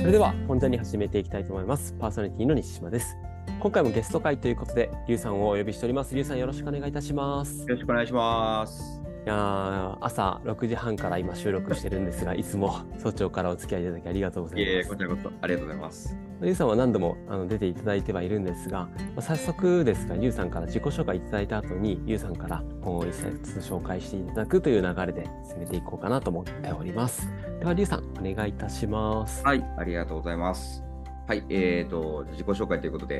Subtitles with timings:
[0.00, 1.94] それでは本題に始めていきたいと思います。
[2.00, 3.18] パーソナリティの西島です。
[3.60, 6.14] 今回もゲスト会ということで、リュウさんをお呼びしております。
[6.14, 7.60] リュウさんよろしくお願いいたします。
[7.60, 9.09] よろしくお願いします。
[9.26, 14.96] いやー朝6時半から今収録してるんですが、いつも 早朝からお付き合いいただきありがとうございえいえ、いますこ。
[14.96, 16.16] ちらこそありがとうございます。
[16.40, 18.88] リュウさんは何度もあの出ていただいてはいるんですが、ま
[19.18, 27.28] あ早速ですが、リュウさんから自己紹介いただいた後に、リュウさんから本を一冊紹介していただくという流れで進めていこうかなと思っております。
[27.58, 29.44] では、リュウさん、お願いいたします。
[29.44, 30.82] はい、ありがとうございます。
[31.26, 33.16] はい、えーと、自己紹介ということで、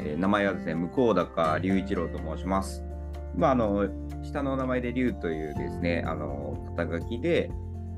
[0.00, 1.14] えー名前はですね、向高
[1.54, 2.84] 隆一郎と申します。
[3.36, 3.88] まあ、あの、
[4.22, 7.50] 下の名前で龍というですね、あの、肩書きで、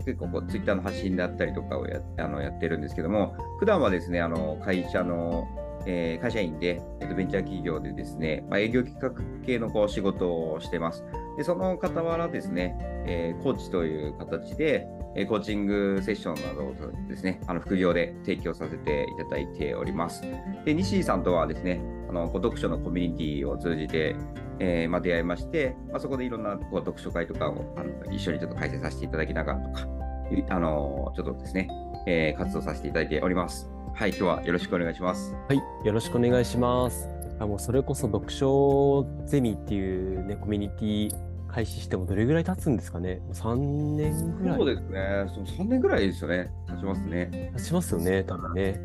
[0.05, 5.47] 結構こう、ツイッターの発信であったりとかをやあのやってるんですけども、普段はですね、あの、会社の、
[5.87, 9.13] えー会社員で、えっと、ベンチャー企業でですね、まあ、営業企画
[9.47, 11.05] 系のこう仕事をしてます。
[11.39, 14.87] で、その傍らですね、えーコーチという形で、
[15.17, 16.75] えーコーチングセッションなどを
[17.09, 20.23] ですね、あの副業で提供させていただいております。
[20.67, 24.17] で、西井さんとはですね、あの読書のコミュニティを通じて、
[24.59, 29.87] えーまあ、出会いまして、まあ、そこでいろんなこう読書会とかをあの一緒にちょっと開催させていただきながらとか、
[30.35, 31.69] いあのちょっとですね、
[32.09, 33.71] えー活動させていただいております。
[33.95, 35.33] はい、今日はよろしくお願いします。
[35.49, 37.09] はい、よろしくお願いします。
[37.39, 41.11] あもうそれこそ読書ゼミっていうね、コミュニティ
[41.49, 44.59] 開始してもどれぐらい経つんですかね ?3 年ぐらい？
[44.59, 47.53] そうですね、その3年ぐらいですよね、経ちますね。
[47.57, 48.81] 経ちますよね、多分ね。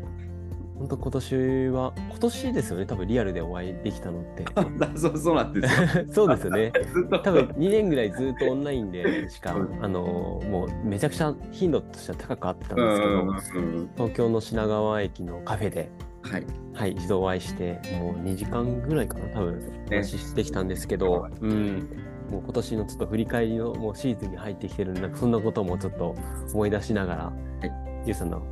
[0.78, 1.34] 本当今年
[1.68, 4.44] は、今年ですよね、多分リアルでお会いできたのって。
[4.96, 6.04] そうそうなんですよ。
[6.12, 6.72] そうですよね。
[7.22, 10.02] 多分2年ぐらいずっとオンラインでしか、うんあの
[10.50, 13.64] もうめちゃくちゃ頻度としては高くあってたんうですけど、
[13.96, 15.90] 東京の品川駅のカフェで、
[16.22, 16.46] はい。
[16.74, 21.88] はい、一度お会いして、もう2時間ぐらいかな、多分話してきたんですけど、うん、
[22.30, 26.14] もう今年のちょっと振り返りのもうシーズンに入ってきてるんで、なんかそんなこともちょっと
[26.52, 27.32] 思い出しながら、
[28.04, 28.42] ゆうさんの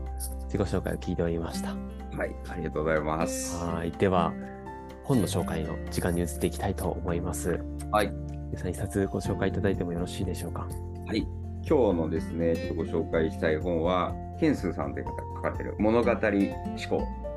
[0.54, 1.70] 自己紹介を聞いておりました。
[2.16, 3.56] はい、ありがとうございます。
[3.56, 4.32] はい、では、
[5.02, 7.60] 本の紹介の時間に移っていきたいと思います。
[7.90, 8.12] はい。
[8.56, 10.68] さん、一冊ご紹介いただいてもよろしいでしょうか？
[11.08, 11.26] はい。
[11.68, 16.28] 今日のですね、ちょっとご紹介したい本は、ケンスーさんという方が書かれている物語思考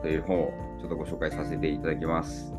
[0.03, 2.53] という本をちょっとご紹介させていただきます。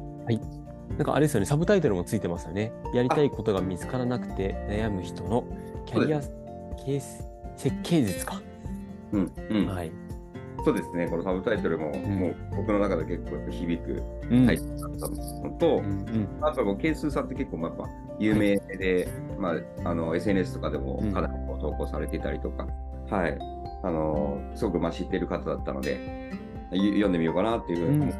[0.91, 2.73] なんかあれですよね、サブタイトルもついてますよね。
[2.93, 5.45] やりたいことが見つからなくて悩む人の
[5.87, 6.21] キャリア
[6.85, 7.23] ケース
[7.57, 8.43] 設計術か。
[9.13, 9.33] うん。
[9.51, 9.67] うん。
[9.69, 9.93] はい。
[10.65, 12.19] そうですね、このサブタイトルも、ん。
[12.19, 14.47] もう僕の中で結構響くうん。
[14.47, 16.29] タイトルだったのと、うんうん。
[16.41, 17.89] あとはケンスーさんって結構まあやっぱ
[18.19, 19.09] 有名で、
[19.39, 19.55] ま
[19.85, 22.67] あ、あの SNS とかでもかなり投稿されていたりとか、
[23.11, 23.39] はい。
[23.83, 26.33] あのすごくまあ知っている方だったので、
[26.73, 28.13] ゆ読んでみようかなっていうふううんに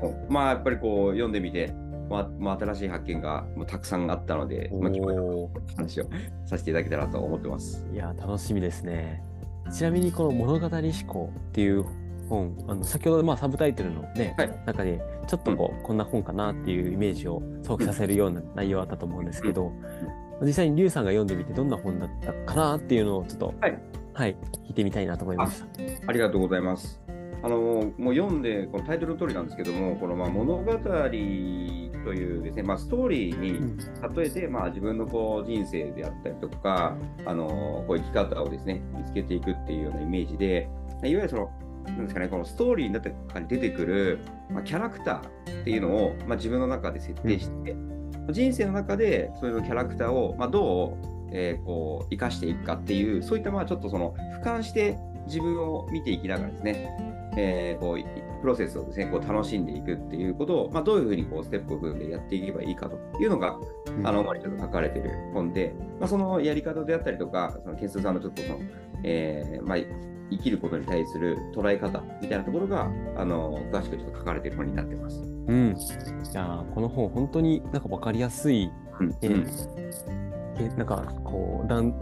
[0.00, 0.32] 思って。
[0.32, 1.74] まあやっぱりこう読んでみて、
[2.08, 6.04] まあまあ、新しい発見がもうたくさんあったので、まあ、今日話を
[6.46, 7.84] させていただけたらと思ってます。
[7.90, 9.22] ーいや、楽しみですね。
[9.72, 11.84] ちなみにこの物語思考っていう
[12.28, 19.72] 本、あの先ほどまあサブタイトルのね、はい中でちょっとこう、こんな本かなっていうイメージを想起させるような内容あったと思うんですけど、
[20.42, 23.78] 実際にリュウさんが読んでみてどんな本だったかなっていうのをちょっと、はい、
[24.12, 24.36] はい、
[24.66, 25.66] 聞いてみたいなと思いました。
[26.06, 27.00] ありがとうございます。
[27.42, 27.58] あの
[27.98, 30.72] もう読んで、このタイトルの通りなんですけども、このまあ物語
[32.04, 33.78] というですね、まあ、ストーリーにうん。
[34.14, 40.68] 例えて、まあ、自分のこう人生であったりとか、あのこう生き方をですね、見つけていくっていうようなイメージで、
[41.02, 41.50] いわゆるその、
[41.86, 44.18] なんですかね、このストーリーになってに出てくる、
[44.50, 47.76] まあ、キャラクターっていうのを、まあ、自分の中で設定して、
[48.30, 56.96] 人生の中でそういうキャラクターを、まあ、どう、えーこう生かしていくかっていう、そういったまあちょっとその俯瞰して自分を見ていきながらですね、
[57.36, 58.04] えーこうい
[58.44, 63.56] プロセスをですねこう楽しんでいくっていうことを、まあ、どういうふうにこうステップを踏んでやっていけばいいかというのが、
[63.86, 68.58] うんあの主にちょっと書かれている本で、まあ、そのやり方であったりとか、そのケンスーさんのちょっとその、
[69.04, 69.78] えーまあ、
[70.30, 75.22] 生きることに対する捉え方みたいなところが、あの詳しくちょっと書かれている本になってます。
[75.22, 75.68] うん。
[75.68, 79.46] いやーこの本、本当になんか分かりやすい、うんえうん
[80.58, 81.94] えなんかこう段、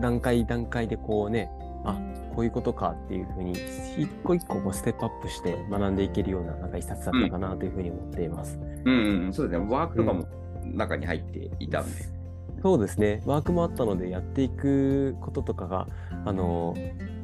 [0.00, 1.50] 段階段階でこうね、
[1.86, 3.52] あこういうことかっていうふうに、
[3.96, 8.58] 一個一個こうステップアップして学んでいけるようななんか一冊だったかなというふうに思っています。
[8.84, 10.26] うんうん、そうですね、ワークとかも
[10.64, 12.16] 中に入っていたんで。
[12.62, 15.86] そうですね、ワークもあったので、やっていくこととかが、
[16.24, 16.74] あの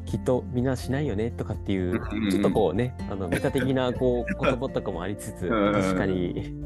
[0.06, 5.72] きっとみんなしないよねとかっていううんうんうん、ちょっとこうね、あのメタ的なこう言葉とかもありつつ、うんうんうん。
[5.74, 6.61] 確かに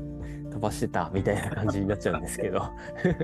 [0.56, 2.62] 飛ばしてたみたいな感じになっちゃうんですけど。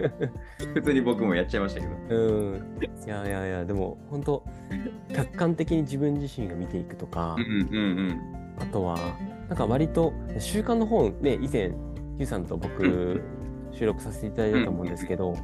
[0.75, 1.93] 普通に僕もやっちゃいましたけど。
[2.11, 2.79] うん。
[3.06, 4.44] いやいやいや、でも本当、
[5.14, 8.20] 客観的に自分自身が見ていくとか、うんうんうん
[8.58, 8.99] あとは、
[9.49, 11.73] なんか割と、週刊の本、ね、以前、
[12.19, 13.23] ゆうさんと僕、
[13.73, 15.37] 収録させていただいたと思うんですけどん、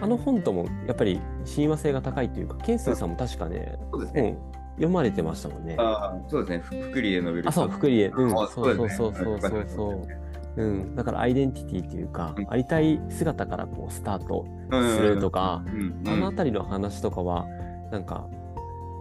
[0.00, 4.20] あの本ともやっぱり親和性が高いというか、ケンスーさんも確かね、そうですね。
[4.20, 5.74] うん、読まれてましたもんね。
[5.78, 8.06] あそうですね、ふ福利へのあ、そう、福利へ。
[8.06, 10.27] うん、あそうそうそうそうそうそう。
[10.58, 12.46] うん、だからアイデンティティっていうか、うん。
[12.50, 15.62] ありたい姿からこうスタートうんするとか、
[16.06, 17.46] あのあたりの話とかは、
[17.92, 18.26] なんか、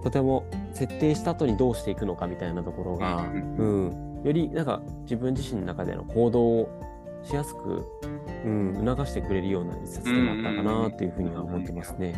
[0.04, 3.26] とても設定した後にどうしていくのかみたいなところが、
[3.58, 6.70] ううん、よりなんか自分自身の中での行動を
[7.24, 7.84] しやすく、
[8.46, 12.14] うん、促してくれるような一冊でもあったかなっていうふうには思ってますね。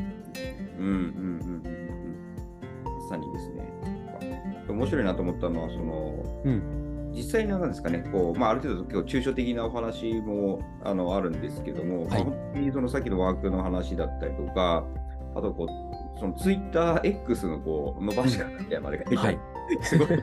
[0.77, 3.01] うんうんうんうんうん。
[3.01, 3.73] まさにですね。
[4.67, 6.13] 面白いなと思ったのは、その、
[6.43, 14.85] うん、実際になんですかね、こうまあ、ある程度結構抽象的なお話もあのあるんですけども、はいまあ本当にそのさっきのワークの話だったりとか、
[15.35, 19.39] あとこう、そのツイッター X のこう伸ばし方みたいなまで書いてはい。
[19.81, 20.17] すごい具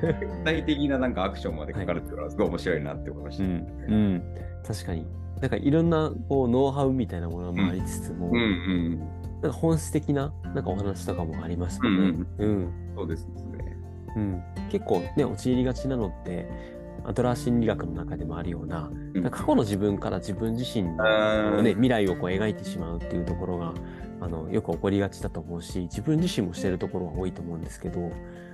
[0.44, 3.44] 体的ななんかアクションまで書かれてるのがすごい面白いなって思いました。
[3.44, 4.22] うん、うん、
[4.66, 5.06] 確かに。
[5.40, 11.90] なんかいろんなこうノウハウみたいなものもありつつも、うんうんなんか本質的ななんかお話とかもありましたね。
[12.38, 13.55] うん、そうですね。
[14.16, 16.48] うん、結構ね陥りがちなのって
[17.04, 18.90] アドラー心理学の中でもあるような
[19.30, 23.74] 過去の自分から自分自身の、ね、未来をこう描いてしまうっていうところが
[24.20, 28.10] あのよく起こりがちだと思うし自分自身もしてるところが多いと思うんですけど、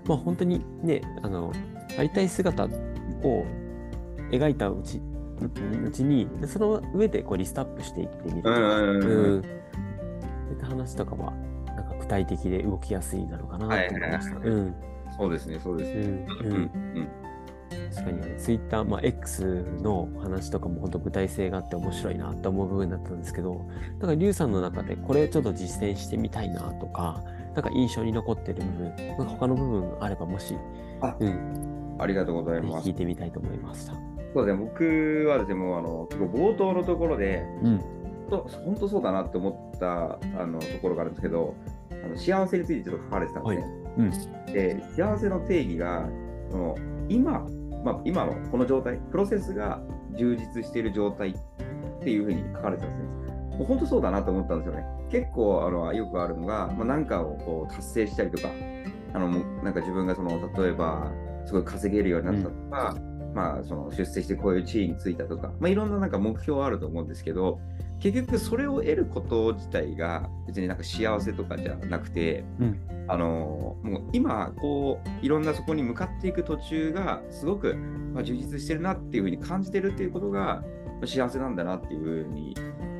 [0.06, 1.52] まあ、本当にねあの
[1.96, 2.68] ありたい姿を
[4.30, 5.00] 描いたうち
[5.40, 9.42] うちにでその上でこうリストアップしていってみるとか、うん
[10.42, 11.32] そういった話とかは
[11.66, 14.36] なんか具体的で動きやすいなのかなと思いました。
[14.36, 14.74] うん
[15.16, 16.26] そうですね、そうですね。
[16.40, 16.62] うんううん
[17.02, 17.08] ん
[17.94, 23.64] 確かにね、ツイッター、まあ、X の話とかも本当具体性があって面白いなと思う部分だったんですけど、
[23.98, 27.22] だからリュウさんの中でこれちょっと実践してみたいなとか、
[27.54, 30.54] なんか印象に残ってる部分、なんか他の部分あればもし、
[31.00, 32.94] あうん、ありがとうございます聞い。
[32.94, 33.92] てみたいと思いました。
[34.34, 37.80] そうですね、僕はですね、もうあの結構冒頭のところで、うん。
[38.30, 41.54] と本当そうだなって思ったあのところがあるんですけど、
[41.90, 43.81] あの幸せについてちょっと書かれてたんですね。
[43.96, 44.10] うん。
[44.46, 46.08] で、幸せの定義が、
[46.50, 46.76] その
[47.08, 47.46] 今、
[47.84, 49.80] まあ、今のこの状態、プロセスが
[50.16, 51.34] 充実している状態っ
[52.02, 53.56] ていうふうに書かれてたんですね。
[53.58, 54.84] もう本当そうだなと思ったんですよね。
[55.10, 58.48] 結構あのよくあるのが、まあ、何かをこう達成したりとか、
[59.12, 59.28] あの
[59.62, 61.12] なんか自分がその例えば
[61.44, 62.96] すごい稼げるようになったとか、
[63.34, 67.60] まあ、その出世してこういう地位についたとか、まあ、いろんななんか目標はあると思うんですけど、
[68.02, 72.80] 結局それを得ること自体が別になんか幸せとかじゃなくて、うん。
[73.08, 80.62] あのもう今こういろんなそこに向かっていく途中がすごく、まあ、充実してるなっていうふうに感じてるっていうことが
[81.04, 82.54] 幸せなんだなっていうふうに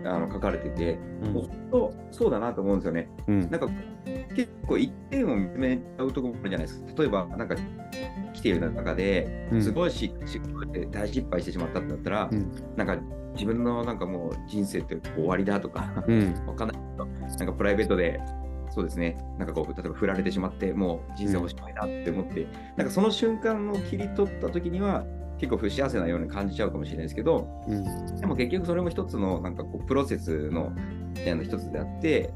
[0.04, 1.32] あの書かれてて、うん。
[1.32, 3.08] 本当そうだなと思うんですよね。
[3.26, 3.50] うん。
[3.50, 3.68] なんか
[4.36, 7.02] 結構一点を認めちゃうところあるじゃないですか。
[7.02, 7.56] 例えばなんか
[8.34, 9.62] 来ている中でうん。
[9.62, 10.40] すごいし、し
[10.90, 12.52] 大失敗してしまったってなったら、うん。
[12.76, 12.98] なんか
[13.34, 16.46] 自分のなんかもう人生って終わりだとか、うん。
[16.46, 18.20] わかんないけど、なんかプライベートで、
[18.70, 22.46] そうですね、なんかこう、例えば振られてしまって、もう人生おしまいだって思って、
[22.76, 25.04] なんかその瞬間を切り取った時には、
[25.38, 28.20] 結構不幸せなように感じちゃうかもしれないですけど、うん。
[28.20, 30.72] でも結局それも一つのなんかこうプロセスの
[31.14, 32.32] あの一つであって、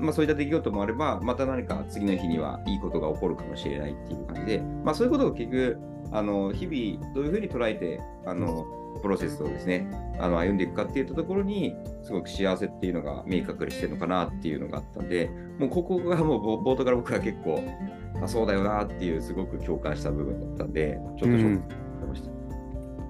[0.00, 5.78] まあ、そういった出来事もあれば、また何か次の日にはいいことが起こるかもしれないっていう感じで、まあ、そういうことを結局、
[6.10, 8.66] あの日々どういうふうに捉えて、あの
[8.98, 17.62] プロセスをですね、あの歩んでいくかっていったところに、すごく幸せっていうのが明確にしてるのかなっていうのがあったんで、もうここがもう冒冒頭から僕は結構、
[18.22, 21.74] あそうだよなっていうすごく共感した部分だったんで、ちょっとショック
[22.08, 22.30] ました。
[22.30, 22.32] い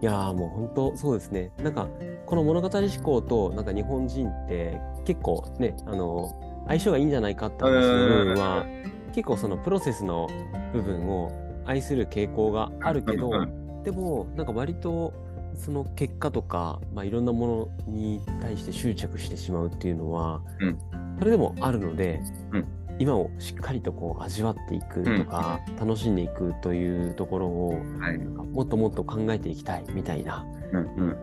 [0.04, 1.50] やーもう本当そうですね。
[1.62, 1.88] なんか
[2.26, 6.30] この物語思考となんか日本人って結構ねあの
[6.68, 8.66] 相性がいいんじゃないかって話の部分は
[9.12, 10.28] 結構そのプロセスの
[10.72, 11.32] 部分を
[11.64, 13.82] 愛する傾向があるけどうん。
[13.82, 15.14] でもなんか割と
[15.58, 20.78] その結果とか、まあ、いろんなものに対して執着してしまうっていうのは、うん。
[21.18, 22.20] それでもあるので、
[22.52, 22.64] うん。
[23.00, 28.18] 今をしっかりとこう味わっていくとか、楽しんでいくというところをはい。
[28.18, 31.16] もっともっと考えていきたいみたいなうん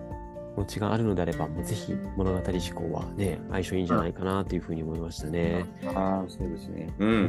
[0.58, 5.66] 持ちがあるのであれば、もうぜひ物語思考はね、相性いいんじゃないかなというふうに思いましたね。
[5.88, 6.94] ああ、そうですね。
[7.00, 7.14] うんう。
[7.14, 7.22] うん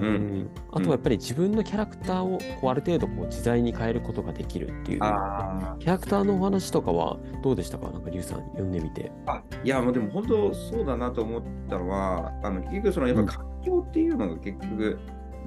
[0.43, 4.99] んあとはやっぱり自分のキャラクターをこうある程度こう自在に変えることができるっていう。
[5.03, 9.11] あキャラクターのお話とかはどうでしたかなんかリュウさん読んでみて。
[9.27, 14.99] あ、いや、もうでも本当そうだなと思ったのは、あの結局そのやっぱ環境っていうのが結局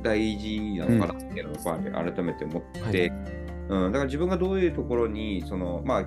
[0.02, 3.12] 大事なのかなっていうのをやっぱり改めて思って、
[3.70, 6.06] うん、だから自分がどういうところに、その、まあ、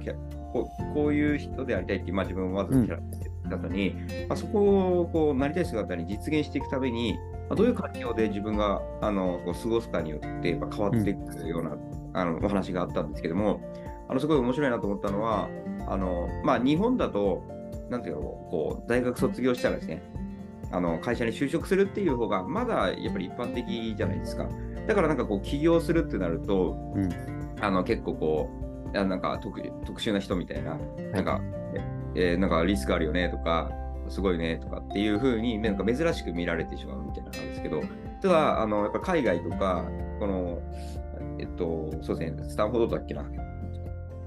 [0.52, 3.94] こうこういう人でありたいってまあ、自分はまずキャラクターだったに、
[4.28, 7.14] まあ、そこをこうなりたい姿に実現していくために、
[7.49, 11.76] まあ、どういう環境で自分があのこう過ごすかによってやっぱ変わっていくような、
[12.14, 13.61] あのお話があったんですけども、
[14.09, 15.49] あのすごい面白いなと思ったのは、
[15.87, 17.42] あのまあ、日本だと、
[17.90, 20.02] なんていうの、こう大学卒業したらですね、
[20.71, 24.49] あの会社に就職するっていう方が、まだやっぱり一般的じゃないですか。
[24.87, 27.32] だからなんかこう起業するってなると、うん。
[27.62, 28.62] あの結構こうあ
[28.92, 30.78] なんか特特殊な人みたいな、
[31.12, 31.40] なんか、
[32.14, 33.70] えーなんかリスクあるよねとか
[34.08, 37.80] すごいねとかっていう風になんか珍しく見られてしまうみたいななんですけど
[38.20, 39.87] ただあのやっぱ海外とか
[40.20, 40.62] この
[41.38, 43.25] えっとそうですねスタンフォードだっけな。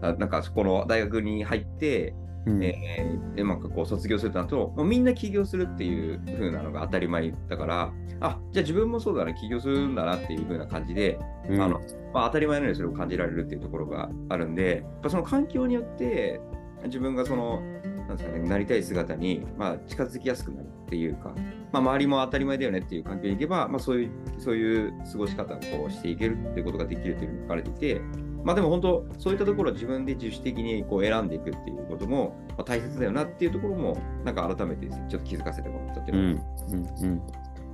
[0.01, 2.13] あなんかそこの大学に入って
[2.45, 2.63] うん。
[2.63, 11.61] えー、でなんかこう卒業するとなると、もうみんな起業するっていう風なのが当たり前だから、あじゃあ自分もそうだね、起業するんだなっていう風な感じで、うん。
[11.61, 11.81] あの
[12.13, 16.39] まあ、当たり前のようにそれを感じられるっていうところがあるんで、やっぱその環境によって、
[16.85, 17.61] 自分がその、
[18.07, 21.33] なんですかね、なりたい姿に、まあ、近づきやすくなるっていうか、
[21.71, 28.01] まあ、周りも当たり前だよねっていう環境に行けば、まあ、そういうそういう過ごし方をこうしていけるっていうことができるというふうに書かれていて、
[28.45, 37.21] まあでも本当、そういったところを自分で自主的にこう選んでいくっていうことも、まあ、大切だよなっていうところも、なんか改めてちょっと気づかせてもらったっていううんのが、うんうん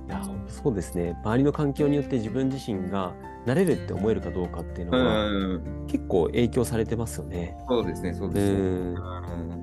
[0.04, 1.16] いやそうですね。
[1.22, 3.14] 周りの環境によって自分自身が
[3.46, 7.56] なれるって思えるかどうかっていうのは、うん、結構影響されてますよね。
[7.68, 8.58] そうですね、そううですね。
[8.58, 8.62] ん。
[8.62, 9.62] うん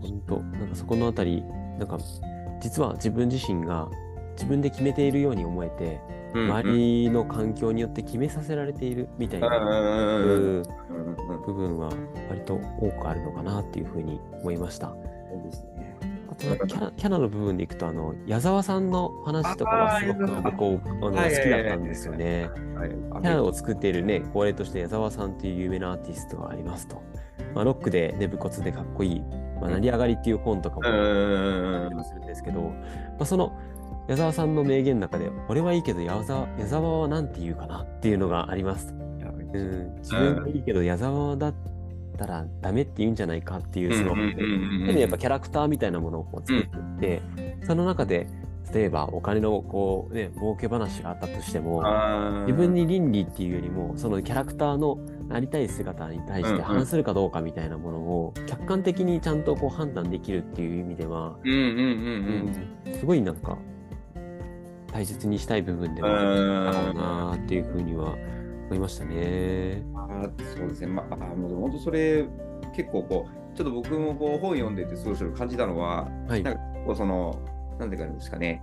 [0.00, 1.42] 本当なんかそこのあたり
[1.78, 1.98] なんか
[2.60, 3.88] 実は自分自身が
[4.34, 6.00] 自分で決めているように思えて、
[6.34, 9.48] 周りの環境によって決めさせられているみたいな、
[11.46, 11.90] 部分は
[12.28, 14.88] 割と多くあるのかなっていうふうに思いました。
[14.88, 22.48] あとキャラキャラの部分でいくとあの矢沢さんの話とかはすごく僕あの好きだったんですよね。
[22.74, 27.02] はい、キャラを作っているね、恒例として矢沢さんという有名なアーティストがありますと。
[27.54, 29.20] まあ、ロックで寝不骨でかっこいい、
[29.60, 31.74] まあ、成り上がりっていう本とかもうん。
[31.74, 32.72] あったりもするんですけど、ま
[33.20, 33.52] あ、その
[34.08, 38.94] 矢沢さんの名言の中で、俺はいいけど矢沢矢沢はなんて言うかなっていうのがあります。
[39.54, 41.54] うん、自分がいいけど矢沢だっ
[42.16, 44.16] たらダメって言うんじゃないかっていう、その、
[44.98, 48.26] やっぱキャラクターみたいなものをこう作っていって、その中で、
[48.72, 51.82] 例えばお金のこうね、儲け話があったとしても、
[52.46, 62.86] 自分に倫理っていうよりもそのキャラクターのなりたい姿に対して反するかどうかみたいなものを客観的にちゃんとこう判断できるっていう意味では、うんうんうん。
[62.86, 63.58] うんすごいなんか
[64.92, 68.14] 大切にしたい部分でもあるだろうなっていうふうには
[68.66, 69.84] 思いましたね。
[69.94, 72.26] あそうですね、まあ、もう本当それ、
[72.74, 76.42] 結構こう、ちょっと僕もこう本読んでて、すごいそれ感じたのは、はい。
[76.42, 77.38] なんかこうその、
[77.78, 78.62] なんていうかですかね、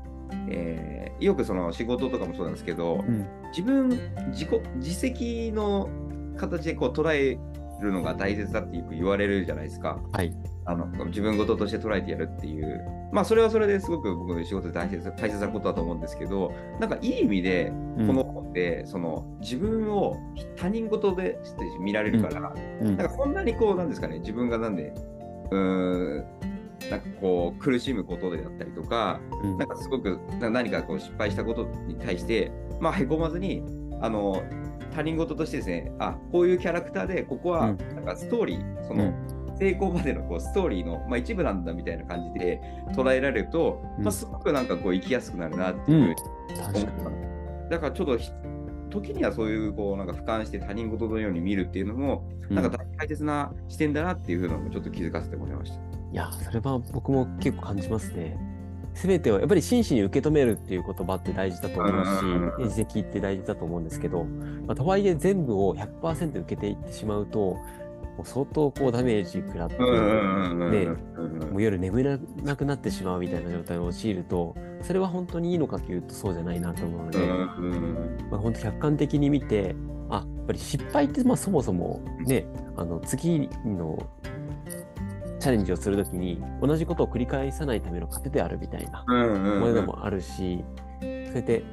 [0.50, 3.90] えーよくその仕事とかもそうなんですけど、うん自分、
[4.32, 5.90] 自己、自責の
[6.38, 7.38] 形でこう捉え
[7.82, 10.00] るのが大切だってよく言われるじゃないですか。
[10.12, 10.34] はい。
[10.70, 18.08] あの自分事として捉えてやるっていう、まあそれはそれですごく僕の仕事で大切大切なことだと思うんですけど、なんかいい意味で、うん。
[18.08, 20.16] この本で、その自分を
[20.56, 22.98] 他人事でして見られるから、うん。
[22.98, 24.94] なんかこんなにこう、なんですかね、自分がなんで、
[25.50, 26.26] うーん、
[26.92, 29.58] なんかこう苦しむことであったりとか、うん。
[29.58, 33.64] なんかすごくな何かこう失敗したことに対して、まあ、へこまずに、
[34.02, 34.44] あの、
[34.94, 37.78] 他人事としてですね、あ、こういうキャラクターで、ここはうん。
[37.96, 39.14] なんかストーリー、その、
[39.60, 42.62] 成功までのこうストーリーの、まあ、一部なんだみたいな感じで
[42.94, 46.16] 捉えられると、うんまあ、すごくなんかこう生きやすくなるなっていうふうに
[46.62, 47.70] 確かに。
[47.70, 48.32] だからちょっとひ
[48.90, 55.78] 時にはそういうこうなんか俯瞰して他人事のように見るっていうのも、なんか大切な視点だなっていうふうなのもちょっと気づかせてもらいました。
[55.78, 55.80] い
[56.16, 58.36] や、それは僕も結構感じますね。
[58.96, 62.06] すべてをやっぱり真摯に受け止めるっていう言葉って大事だと思う
[62.60, 67.58] し自責って大事だと思うんですけど、まあ、とはいえ全部を100%受けていってしまうと、
[68.20, 70.88] もう相当こうダメージ食らって、ね、
[71.52, 77.20] もう夜眠れなくなってしまうみたいな状態に陥ると、それは本当にいいのかというとそうじゃないなと思うので、
[78.30, 79.74] まあ、本当客観的に見て、
[80.10, 82.46] あ、やっぱり失敗ってまあそもそもね、
[82.76, 83.98] あの次の
[85.40, 90.62] チャレンジをするときに同じことを繰り返さないための糧であるみたいなものでもあるし、
[91.00, 91.64] そうやって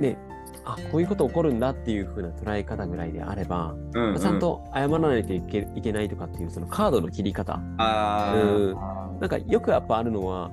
[0.00, 0.18] ね、
[0.64, 8.74] あ、こういうこと起こるんだっていう風な捉え方ぐらいであれば、まあちゃんと謝らないといけいけないとかっていうそのカードの切り方、あう
[9.18, 9.20] ん。
[9.20, 10.50] なんかよくやっぱあるのは、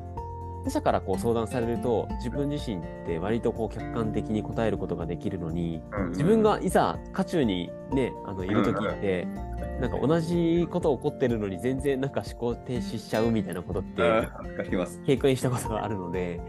[0.63, 9.25] 他者からこう相談されると自分自身って割とこう客観的に答えることができるのに、自分がいざ渦中にね、あのいる時って、
[9.79, 15.01] なんか同じこと起こってるのに全然なんか思考停止しちゃうみたいなことってわかります。
[15.05, 16.41] 経験したことがあるので、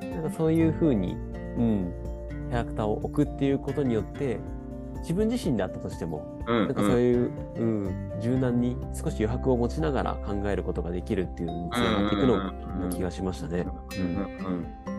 [0.00, 1.16] なんかそういうふうに、う
[1.62, 1.92] ん、
[2.50, 4.40] キャラクターを置くっていうことによって、
[5.02, 12.52] 自分自身であったとしても、ななんかそういう、うん、柔軟に少し余白を持ちながら考えることができるっていうのにつながっていくのな
[12.90, 13.64] 気がしましたね。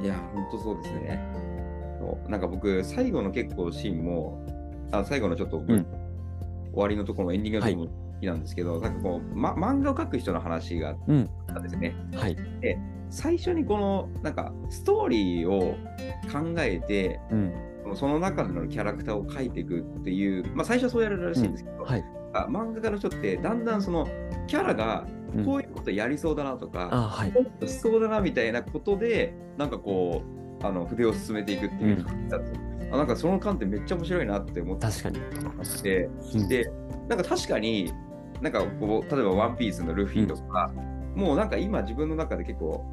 [0.01, 1.19] いや、本当そうですね。
[2.29, 4.45] なんか僕、最後の結構シーンも、
[4.91, 5.67] あ最後のちょっと、ん。
[5.67, 5.85] 終
[6.73, 11.29] わりのところもエンディングのところも好きなんですけど、なんかこう、ま、漫画を描く人の話がうん。
[11.47, 11.95] あったんですね。
[12.15, 12.37] はい。
[13.09, 15.75] 最初にこの、なんか、ストーリーを
[16.31, 17.53] 考えて、うん。
[17.91, 24.07] こその中でのキャラクターを描いていくっていう、まあ、最初はそうやるらしいんですけど、うんはい、あ漫画家の人ってだんだんその
[24.47, 25.05] キャラが
[25.45, 30.23] こういうことやりそうだなとか、ういうことしそうだなみたいなことでなんかこ
[30.61, 32.45] うあの筆を進めていくっていう感じだと、
[32.91, 35.19] あなんかその観点めっちゃ面白いなって思って確かに。
[35.83, 36.71] てうんで
[37.09, 37.91] なんか確かに
[38.41, 40.71] なんかこう例えば「ワンピースのルフィとか、
[41.15, 42.83] もうなんか今自分の中で結構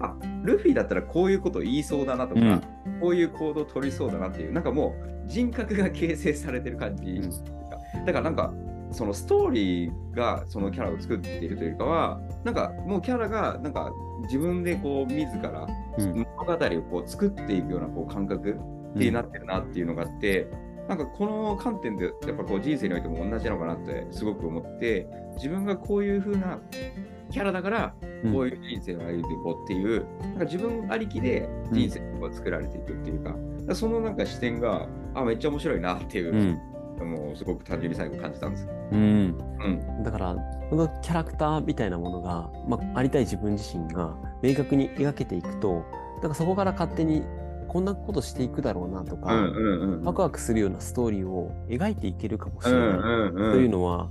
[0.00, 2.60] あルフィだったらこういうこと言いそうだなとか、うん。
[3.00, 8.04] こういう行動取りそうだなっていうなんかもう人格が形成されてる感じ、うん。
[8.04, 8.52] だからなんか
[8.92, 13.90] そのストーリーがそのキャラを作っているというかはなんかもうキャラがなんか
[14.22, 15.66] 自分でこう自ら
[15.98, 16.12] うん。
[16.12, 18.56] 物語をこう作っていくようなこう感覚
[18.96, 20.46] ってなってるなっていうのがあって、
[20.88, 26.60] なんかこの観点でやっぱこう人生においても同じなのかなってすごく思って自分がこういう風な
[27.30, 28.32] キャラだからうん。
[28.32, 33.22] こういう人生を歩いていこうっていう、なんか自分ありきで人生を作られていくっていう
[33.68, 36.60] か,、そのなんか視点があめっちゃ面白いなっていうう、ん。
[37.06, 38.68] もうすごく単純に最後感じたんです。
[38.92, 39.38] うん。
[39.62, 40.02] うん。
[40.02, 40.36] だから
[40.70, 45.84] このキャラクターみたいなものが、まあ、ありたい自分自身が明確に描けていくと
[46.16, 47.24] だからそこから勝手に
[47.74, 50.04] こんなことしていくだろうなとか、うんうんうん。
[50.04, 54.08] ワクワクするようなストーリーを描いていけるかもしうんれない、というのは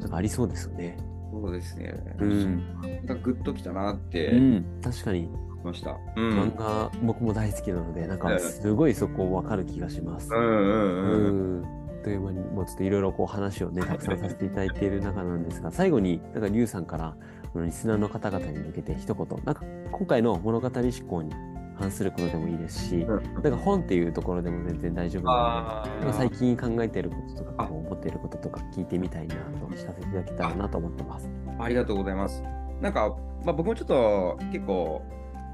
[0.00, 0.96] なんかありそうですよね。
[1.30, 2.16] そうですね。
[2.18, 2.56] うん。
[3.04, 5.28] なんかグッときたなってうん、確かに
[5.62, 5.90] ました。
[5.90, 10.30] う漫ん画僕も大好きなのでなんかうんすごいそこわかる気がします。
[10.34, 11.64] うん
[12.02, 17.14] という間にもうちょっといろいろこう話をねたくさんさせていただいている中なんですが最後になんかリュウさんから
[17.54, 19.26] リスナーの方々に向けて一言。
[19.44, 21.34] なんか今回の物語思考に
[21.78, 31.28] 関することでもいいですし、うんなんか本っていうところでも全然大丈夫なのあで、なんか最近考えていることとあか思っていることとか聞いてみたいなと聞かせていただけたらなと思ってます。
[31.58, 32.42] ありがとうございます。
[32.80, 35.02] なんか、まあ、僕もちょっと結構、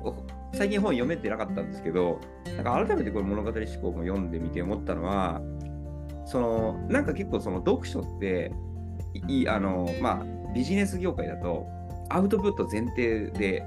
[0.02, 0.14] お
[0.52, 2.20] 最近本読めてなかったんですけど、
[2.56, 5.40] なんか改めてこれ物語思考も読んでみて思ったのは、
[6.26, 8.52] そのなんか結構その読書って、
[9.28, 11.66] いいあのまあ、ビジネス業界だと、
[12.08, 13.62] アウトプット前提で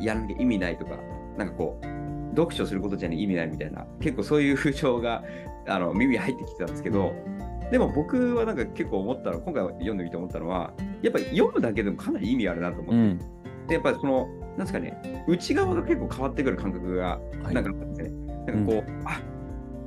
[0.00, 0.98] やらなきゃ意味ないとか、
[1.36, 1.95] なんかこう、
[2.36, 5.24] 読書することじゃね意味ないみたいな、結構そういう風潮が
[5.66, 7.14] あの耳に入ってきてたんですけど、
[7.70, 10.72] でも僕はなんか結構思ったの、今回読んでみて思ったのは、
[11.02, 13.18] やっぱり読むだけでもかなり意味あるなと思って、うん。
[13.66, 17.54] でやっぱりその、なんですかね、内側が結構変わってくる感覚がはい。
[17.54, 18.10] なんかあったんですね。
[18.46, 19.20] なんかこう、あ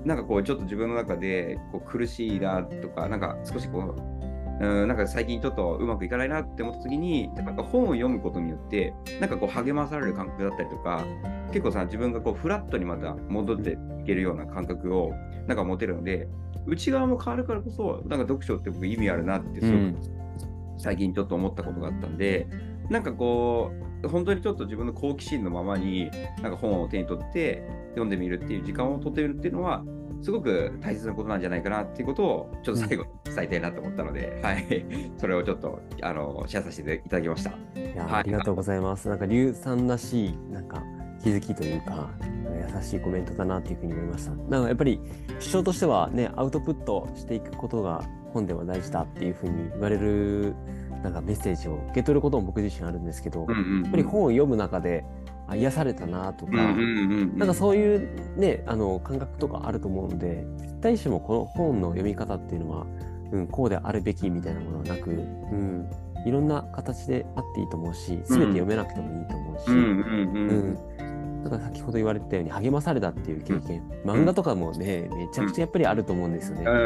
[0.06, 4.18] なんかこう、ちょっと自分の中でこう苦しいなとか、なんか少しこう、
[4.60, 11.06] うん、なんか最近ちょっとうまくいかないなって思った時に、なんか本を読むことによって、なんかこう励まされる感覚だったりとか、
[11.52, 15.13] 結構さ、自分がこうフラットにまた戻っていけるような感覚を
[15.48, 16.28] なんか持てるので、
[16.67, 19.98] 内側も変わるからこそ、なんか読書って僕意味あるなってすごくうん。
[20.78, 22.48] 最近ちょっと思ったことがあったんで、
[22.89, 23.72] なんかこ
[24.04, 26.10] う、本当にちょっと自分の好奇心のままに、
[26.41, 29.84] なんか本を手に取って読んでみるっていう時間を取ってみるっていうのは、
[30.21, 34.86] すごく大切なことなんじゃないかなっていうことを、ちょっと最後に伝えたいなと思ったので、はい、
[35.17, 37.51] それをちょっとあのシェアさせていただきました。
[37.79, 39.08] いや、はいありがとうございます。
[39.10, 40.84] なんか、リュウさんらしい、なんか、
[41.23, 42.10] 気づきというか、
[42.75, 44.32] 優しいコメントだなっていうふうに思いました。
[44.32, 45.01] なんか、やっぱり、
[45.39, 48.03] 主張としてはね、アウトプットしていくことが
[48.34, 50.55] 本では大事だっていうふうに言われる、
[51.03, 55.05] なんかメッセージを受け取ることも僕自身あるんですけど、やんっぱり本を読む中で、
[55.50, 62.86] あ癒されたなとか、なんかそういうね、あの感覚とかあると思うので、絶対しもこの本の読み方っていうのは、
[63.32, 65.90] うん、こうであるべきみたいなものはなく、うん、
[66.26, 71.10] いろんな形であっていいと思うし、すべて読めなくてもいいと思うし、
[71.44, 76.64] だから先ほど言われたように励まされたっていう経験、漫画とかもね、めちゃくちゃやっぱりあると思うんですよね。
[76.66, 76.74] うん。
[76.74, 76.80] う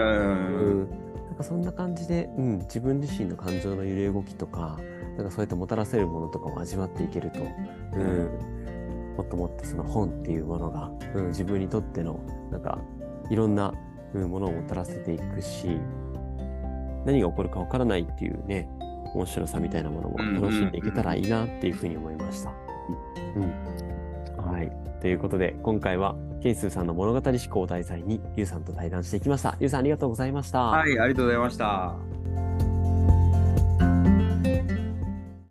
[0.86, 0.90] ん。
[1.28, 4.78] なんかそんな感じで、うん、自分自身の感情の揺れ動きとか、
[5.18, 7.40] なんかそうやってもたらせるものとかを味わっていけると、
[7.94, 8.54] うん、
[9.18, 12.20] もっともっとその本っていうものが、うん、自分にとっての、
[12.52, 12.80] なんか、
[13.30, 13.74] いろんな、
[14.14, 15.80] うん、ものをもたらせていくし、
[17.06, 18.68] 何が起こるかわからないっていうね、
[19.14, 22.52] 面白さみたいなものも楽しんでいけたらいいなっていうふうに思いました。
[23.36, 24.52] うん。
[24.52, 24.72] はい。
[25.02, 29.56] ということで、今回は、ケンスーさんの物語思考を題材に、リュウさんと対談していきました。
[29.60, 30.62] リュウさんありがとうございました。
[30.62, 32.73] はい、ありがとうございました。